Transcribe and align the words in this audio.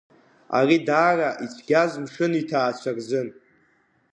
Ари 0.57 0.77
даара 0.87 1.29
ицәгьаз 1.43 1.91
мшын 2.03 2.31
иҭаацәа 2.41 2.91
рзын. 2.97 3.27